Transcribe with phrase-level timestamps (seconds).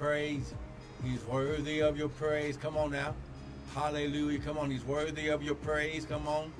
[0.00, 0.54] praise.
[1.04, 2.56] He's worthy of your praise.
[2.56, 3.14] Come on now.
[3.74, 4.38] Hallelujah.
[4.38, 4.70] Come on.
[4.70, 6.06] He's worthy of your praise.
[6.06, 6.50] Come on.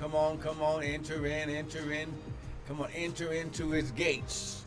[0.00, 0.38] Come on.
[0.38, 0.82] Come on.
[0.82, 1.48] Enter in.
[1.48, 2.12] Enter in.
[2.66, 2.90] Come on.
[2.96, 4.64] Enter into his gates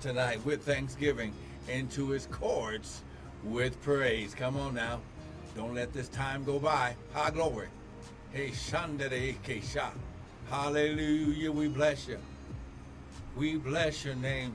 [0.00, 1.32] tonight with thanksgiving,
[1.68, 3.02] into his courts
[3.42, 4.36] with praise.
[4.36, 5.00] Come on now.
[5.56, 6.94] Don't let this time go by.
[7.12, 7.66] High glory.
[8.32, 9.34] Hey, Shandere.
[10.48, 11.50] Hallelujah.
[11.50, 12.18] We bless you.
[13.36, 14.54] We bless your name.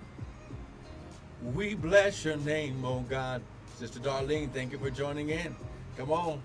[1.44, 3.42] We bless your name, oh God.
[3.78, 5.56] Sister Darlene, thank you for joining in.
[5.98, 6.42] Come on.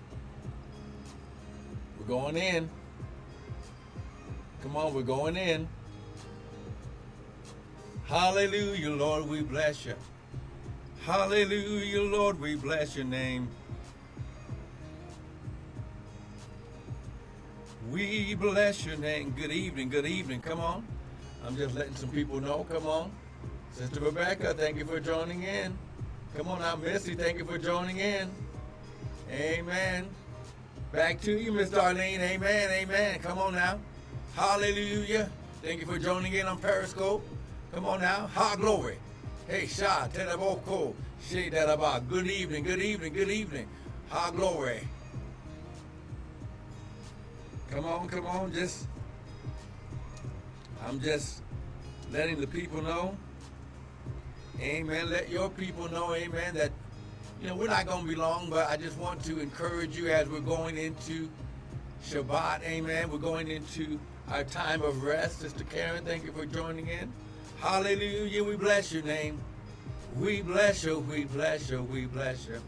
[1.99, 2.69] We're going in.
[4.61, 5.67] Come on, we're going in.
[8.05, 9.95] Hallelujah, Lord, we bless you.
[11.01, 13.49] Hallelujah, Lord, we bless your name.
[17.91, 19.31] We bless your name.
[19.37, 20.41] Good evening, good evening.
[20.41, 20.87] Come on.
[21.45, 22.65] I'm just letting some people know.
[22.69, 23.11] Come on.
[23.75, 25.77] Sister Rebecca, thank you for joining in.
[26.37, 28.31] Come on now, Missy, thank you for joining in.
[29.29, 30.07] Amen.
[30.93, 32.19] Back to you, Miss Darlene.
[32.19, 33.19] Amen, amen.
[33.19, 33.77] Come on now.
[34.33, 35.29] Hallelujah.
[35.61, 37.27] Thank you for joining in on Periscope.
[37.73, 38.27] Come on now.
[38.33, 38.97] Ha glory.
[39.45, 40.93] Hey, Shah, Teraboko,
[41.27, 42.07] She Daraba.
[42.07, 43.67] Good evening, good evening, good evening.
[44.07, 44.87] Ha glory.
[47.71, 48.87] Come on, come on, just
[50.87, 51.41] I'm just
[52.09, 53.17] letting the people know.
[54.61, 55.09] Amen.
[55.09, 56.71] Let your people know, amen, that
[57.41, 60.27] you know we're not gonna be long, but I just want to encourage you as
[60.29, 61.29] we're going into
[62.05, 63.09] Shabbat, amen.
[63.09, 65.39] We're going into our time of rest.
[65.39, 67.11] Sister Karen, thank you for joining in.
[67.59, 68.43] Hallelujah.
[68.43, 69.39] We bless your name.
[70.15, 70.99] We bless you.
[70.99, 71.81] We bless you.
[71.81, 72.61] We bless you.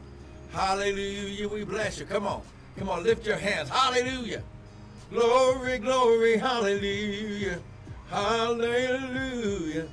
[0.52, 1.48] Hallelujah.
[1.50, 2.06] We bless you.
[2.06, 2.42] Come on.
[2.78, 3.04] Come on.
[3.04, 3.70] Lift your hands.
[3.70, 4.42] Hallelujah.
[5.12, 6.38] Glory, glory.
[6.38, 7.60] Hallelujah.
[8.10, 9.88] Hallelujah.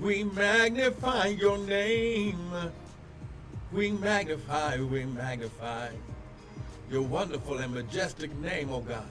[0.00, 2.38] We magnify your name.
[3.72, 5.88] We magnify, we magnify
[6.90, 9.06] your wonderful and majestic name, oh God.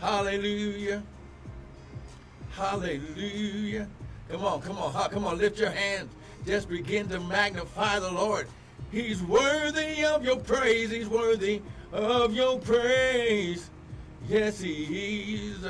[0.00, 1.02] Hallelujah.
[2.52, 3.88] Hallelujah.
[4.30, 6.10] Come on, come on, come on, lift your hands.
[6.46, 8.48] Just begin to magnify the Lord.
[8.90, 10.90] He's worthy of your praise.
[10.90, 11.62] He's worthy
[11.92, 13.70] of your praise.
[14.28, 15.66] Yes, he is.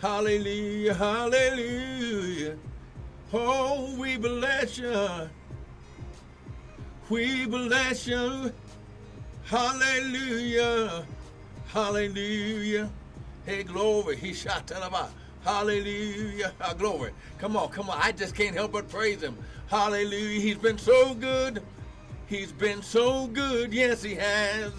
[0.00, 2.56] Hallelujah, hallelujah.
[3.36, 5.28] Oh, we bless you.
[7.10, 8.52] We bless you.
[9.46, 11.04] Hallelujah.
[11.66, 12.88] Hallelujah.
[13.44, 14.14] Hey, glory.
[14.18, 15.10] He shot about.
[15.42, 16.52] Hallelujah.
[16.60, 17.10] Oh, glory.
[17.38, 17.98] Come on, come on.
[18.00, 19.36] I just can't help but praise him.
[19.66, 20.40] Hallelujah.
[20.40, 21.60] He's been so good.
[22.26, 23.72] He's been so good.
[23.72, 24.72] Yes, he has.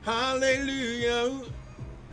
[0.00, 1.42] Hallelujah.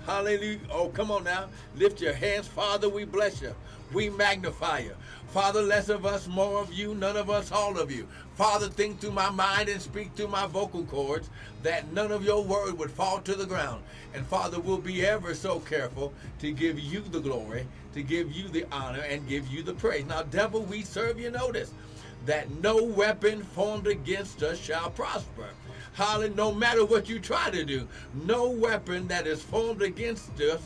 [0.05, 0.59] Hallelujah.
[0.73, 1.47] Oh, come on now.
[1.77, 2.49] Lift your hands.
[2.49, 3.55] Father, we bless you.
[3.93, 4.95] We magnify you.
[5.29, 8.07] Father, less of us, more of you, none of us, all of you.
[8.33, 11.29] Father, think through my mind and speak through my vocal cords
[11.61, 13.83] that none of your word would fall to the ground.
[14.15, 18.47] And Father, we'll be ever so careful to give you the glory, to give you
[18.47, 20.05] the honor, and give you the praise.
[20.05, 21.73] Now, devil, we serve you notice
[22.25, 25.49] that no weapon formed against us shall prosper.
[25.93, 26.35] Hallelujah.
[26.35, 27.87] No matter what you try to do,
[28.25, 30.61] no weapon that is formed against us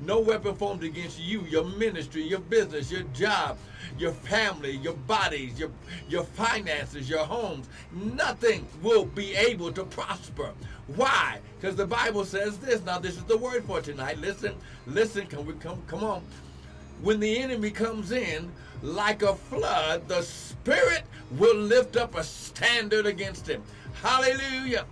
[0.00, 3.58] no weapon formed against you, your ministry, your business, your job,
[3.98, 5.70] your family, your bodies, your,
[6.08, 7.68] your finances, your homes.
[7.92, 10.52] Nothing will be able to prosper.
[10.88, 11.40] Why?
[11.60, 12.84] Because the Bible says this.
[12.84, 14.18] Now, this is the word for tonight.
[14.18, 14.54] Listen,
[14.86, 15.26] listen.
[15.26, 15.82] Can we come?
[15.86, 16.22] Come on.
[17.02, 18.50] When the enemy comes in
[18.82, 23.62] like a flood, the Spirit will lift up a standard against him.
[24.02, 24.84] Hallelujah.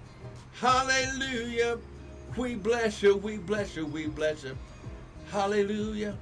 [0.54, 1.78] Hallelujah.
[2.36, 3.16] We bless you.
[3.16, 3.84] We bless you.
[3.86, 4.56] We bless you.
[5.32, 6.14] Hallelujah.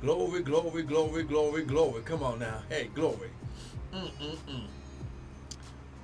[0.00, 2.00] Glory, glory, glory, glory, glory.
[2.00, 2.62] Come on now.
[2.70, 3.28] Hey, glory.
[3.92, 4.64] Mm-mm-mm.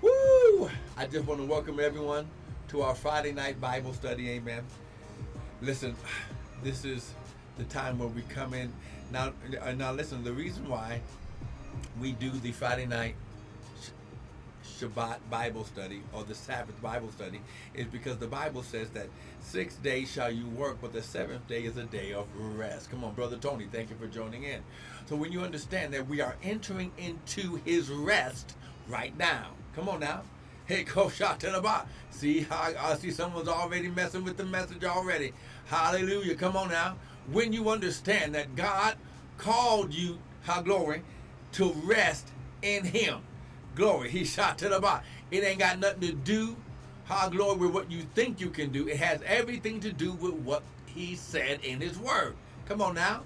[0.03, 0.71] Woo!
[0.99, 2.29] I just want to welcome everyone
[2.69, 4.29] to our Friday night Bible study.
[4.29, 4.63] Amen.
[5.63, 5.97] Listen,
[6.63, 7.15] this is
[7.57, 8.71] the time where we come in.
[9.11, 9.33] Now,
[9.63, 11.01] uh, now listen, the reason why
[11.99, 13.15] we do the Friday night
[14.81, 17.41] Shabbat Bible study or the Sabbath Bible study
[17.75, 19.09] is because the Bible says that
[19.41, 22.91] six days shall you work, but the seventh day is a day of rest.
[22.91, 24.63] Come on, Brother Tony, thank you for joining in.
[25.07, 28.57] So when you understand that we are entering into his rest
[28.89, 30.23] right now, come on now.
[30.67, 31.87] Hey, Koshat Telaba.
[32.11, 35.33] See how I see someone's already messing with the message already.
[35.67, 36.35] Hallelujah.
[36.37, 36.97] Come on now.
[37.31, 38.97] When you understand that God
[39.37, 41.03] called you, how glory,
[41.53, 42.29] to rest
[42.63, 43.21] in him.
[43.75, 44.11] Glory.
[44.11, 45.05] He shot to the bottom.
[45.31, 46.57] It ain't got nothing to do,
[47.05, 48.89] how glory, with what you think you can do.
[48.89, 52.35] It has everything to do with what he said in his word.
[52.67, 53.23] Come on now.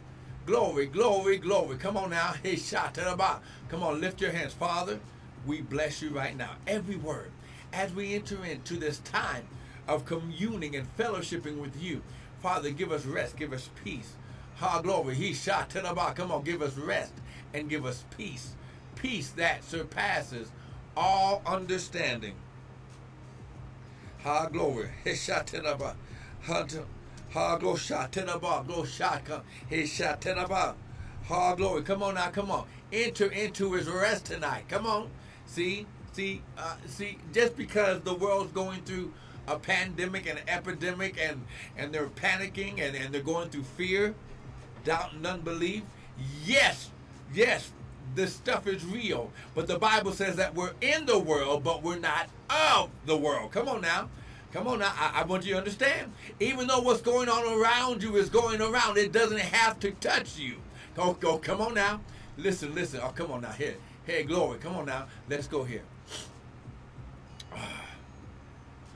[0.47, 1.77] Glory, glory, glory.
[1.79, 2.35] Come on now.
[2.43, 3.43] He shot to the bottom.
[3.69, 4.53] Come on, lift your hands.
[4.53, 5.01] Father,
[5.47, 6.53] we bless you right now.
[6.67, 7.31] Every word.
[7.73, 9.45] As we enter into this time
[9.89, 12.03] of communing and fellowshipping with you,
[12.41, 14.13] Father, give us rest, give us peace.
[14.57, 15.15] Ha glory.
[15.15, 16.13] He shot to the bar.
[16.13, 17.15] Come on, give us rest
[17.55, 18.55] and give us peace.
[19.05, 20.51] Peace that surpasses
[20.97, 22.33] all understanding.
[24.23, 24.89] Ha glory.
[25.05, 25.61] He shot to.
[25.61, 26.87] Ha go.
[28.67, 28.85] Go
[30.47, 30.75] the.
[31.27, 31.83] Ha glory.
[31.83, 32.67] Come on now, come on.
[32.95, 34.65] Enter into his rest tonight.
[34.71, 35.11] Come on.
[35.45, 39.13] See, see, uh, see, just because the world's going through
[39.47, 41.45] a pandemic and an epidemic and,
[41.77, 44.15] and they're panicking and, and they're going through fear,
[44.83, 45.83] doubt and unbelief,
[46.47, 46.89] yes,
[47.35, 47.71] yes,
[48.15, 49.31] this stuff is real.
[49.55, 53.53] But the Bible says that we're in the world, but we're not of the world.
[53.53, 54.09] Come on now.
[54.53, 54.93] Come on now.
[54.97, 56.13] I, I want you to understand.
[56.39, 60.39] Even though what's going on around you is going around, it doesn't have to touch
[60.39, 60.57] you.
[60.95, 62.01] Go, go, come on now.
[62.37, 63.01] Listen, listen.
[63.03, 63.51] Oh, come on now.
[63.51, 63.75] Here.
[64.05, 64.59] Hey, glory.
[64.59, 65.07] Come on now.
[65.29, 65.83] Let's go here.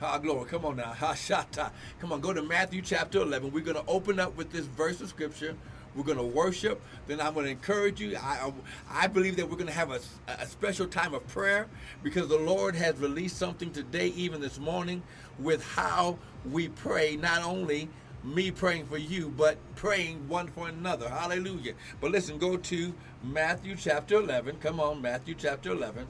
[0.01, 0.49] Ah, glory.
[0.49, 0.93] Come on now.
[0.93, 1.73] Ha, shata.
[1.99, 3.51] Come on, go to Matthew chapter 11.
[3.51, 5.57] We're going to open up with this verse of scripture.
[5.95, 6.81] We're going to worship.
[7.07, 8.17] Then I'm going to encourage you.
[8.17, 8.53] I,
[8.91, 11.67] I believe that we're going to have a, a special time of prayer
[12.03, 15.03] because the Lord has released something today, even this morning,
[15.39, 16.19] with how
[16.51, 17.89] we pray, not only
[18.25, 21.09] me praying for you, but praying one for another.
[21.09, 21.75] Hallelujah.
[22.01, 24.57] But listen, go to Matthew chapter 11.
[24.59, 26.07] Come on, Matthew chapter 11.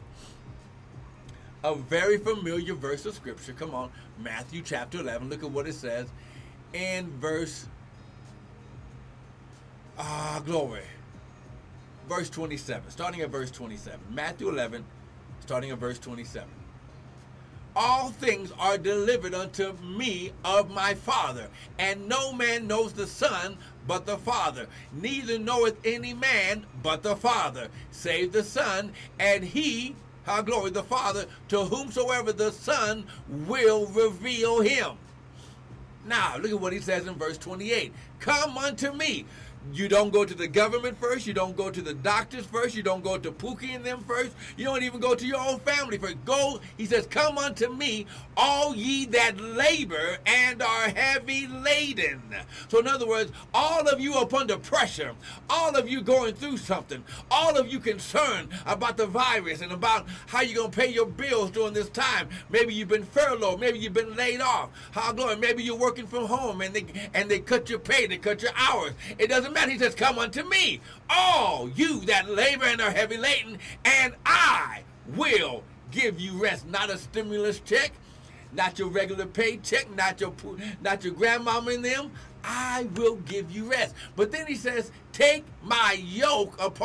[1.64, 3.52] A very familiar verse of scripture.
[3.52, 5.28] Come on, Matthew chapter 11.
[5.28, 6.08] Look at what it says
[6.72, 7.66] in verse.
[9.99, 10.83] Ah, glory.
[12.09, 12.91] Verse 27.
[12.91, 13.99] Starting at verse 27.
[14.11, 14.85] Matthew 11,
[15.41, 16.49] starting at verse 27
[17.79, 21.49] all things are delivered unto me of my Father.
[21.79, 23.56] And no man knows the Son
[23.87, 24.67] but the Father.
[24.93, 30.83] Neither knoweth any man but the Father, save the Son, and he, how glory, the
[30.83, 33.06] Father, to whomsoever the Son
[33.47, 34.97] will reveal him.
[36.05, 39.25] Now, look at what he says in verse 28 Come unto me.
[39.73, 41.26] You don't go to the government first.
[41.26, 42.75] You don't go to the doctors first.
[42.75, 44.35] You don't go to Pookie and them first.
[44.56, 46.25] You don't even go to your own family first.
[46.25, 48.06] Go, he says, Come unto me,
[48.37, 52.23] all ye that labor and are heavy laden.
[52.69, 55.12] So, in other words, all of you up under pressure,
[55.50, 60.06] all of you going through something, all of you concerned about the virus and about
[60.26, 62.29] how you're going to pay your bills during this time.
[62.49, 63.61] Maybe you've been furloughed.
[63.61, 64.71] Maybe you've been laid off.
[64.93, 65.37] How glory.
[65.37, 68.53] Maybe you're working from home and they, and they cut your pay, they cut your
[68.56, 68.93] hours.
[69.19, 73.58] It doesn't He says, Come unto me, all you that labor and are heavy laden,
[73.84, 74.82] and I
[75.16, 76.66] will give you rest.
[76.66, 77.93] Not a stimulus check,
[78.52, 80.32] not your regular paycheck, not your
[80.81, 82.10] not your grandmama and them.
[82.44, 83.94] I will give you rest.
[84.16, 86.75] But then he says, Take my yoke upon